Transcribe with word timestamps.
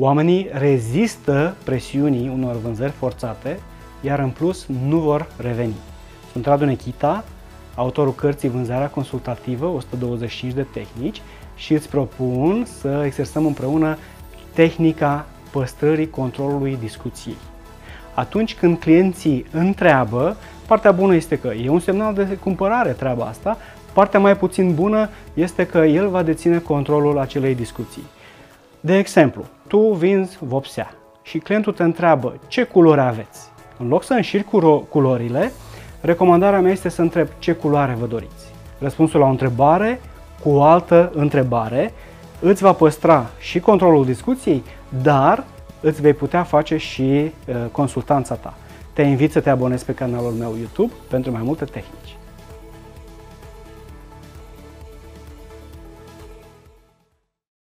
Oamenii 0.00 0.48
rezistă 0.52 1.56
presiunii 1.64 2.28
unor 2.28 2.56
vânzări 2.56 2.90
forțate, 2.90 3.60
iar 4.00 4.18
în 4.18 4.30
plus 4.30 4.66
nu 4.88 4.98
vor 4.98 5.26
reveni. 5.36 5.74
Sunt 6.32 6.46
Radu 6.46 6.64
Nechita, 6.64 7.24
autorul 7.74 8.14
cărții 8.14 8.48
Vânzarea 8.48 8.88
consultativă, 8.88 9.66
125 9.66 10.52
de 10.52 10.66
tehnici 10.72 11.22
și 11.56 11.72
îți 11.72 11.88
propun 11.88 12.66
să 12.80 13.02
exersăm 13.04 13.46
împreună 13.46 13.98
tehnica 14.52 15.26
păstrării 15.50 16.10
controlului 16.10 16.76
discuției. 16.80 17.36
Atunci 18.14 18.54
când 18.54 18.78
clienții 18.78 19.46
întreabă, 19.52 20.36
partea 20.66 20.92
bună 20.92 21.14
este 21.14 21.38
că 21.38 21.48
e 21.48 21.68
un 21.68 21.80
semnal 21.80 22.14
de 22.14 22.38
cumpărare 22.42 22.90
treaba 22.90 23.24
asta, 23.24 23.56
partea 23.92 24.20
mai 24.20 24.36
puțin 24.36 24.74
bună 24.74 25.08
este 25.34 25.66
că 25.66 25.78
el 25.78 26.08
va 26.08 26.22
deține 26.22 26.58
controlul 26.58 27.18
acelei 27.18 27.54
discuții. 27.54 28.02
De 28.80 28.98
exemplu, 28.98 29.44
tu 29.66 29.78
vinzi 29.78 30.38
vopsea 30.40 30.94
și 31.22 31.38
clientul 31.38 31.72
te 31.72 31.82
întreabă 31.82 32.38
ce 32.46 32.62
culori 32.62 33.00
aveți. 33.00 33.40
În 33.78 33.88
loc 33.88 34.04
să 34.04 34.12
înșiri 34.12 34.44
culorile, 34.88 35.52
recomandarea 36.00 36.60
mea 36.60 36.72
este 36.72 36.88
să 36.88 37.02
întreb 37.02 37.28
ce 37.38 37.52
culoare 37.52 37.96
vă 38.00 38.06
doriți. 38.06 38.52
Răspunsul 38.78 39.20
la 39.20 39.26
o 39.26 39.30
întrebare 39.30 40.00
cu 40.42 40.48
o 40.48 40.62
altă 40.62 41.12
întrebare 41.14 41.92
îți 42.40 42.62
va 42.62 42.72
păstra 42.72 43.26
și 43.38 43.60
controlul 43.60 44.04
discuției, 44.04 44.62
dar 45.02 45.44
îți 45.80 46.00
vei 46.00 46.14
putea 46.14 46.42
face 46.42 46.76
și 46.76 47.02
uh, 47.02 47.54
consultanța 47.72 48.34
ta. 48.34 48.54
Te 48.92 49.02
invit 49.02 49.32
să 49.32 49.40
te 49.40 49.50
abonezi 49.50 49.84
pe 49.84 49.94
canalul 49.94 50.32
meu 50.32 50.54
YouTube 50.58 50.92
pentru 51.08 51.30
mai 51.32 51.42
multe 51.42 51.64
tehnici. 51.64 52.16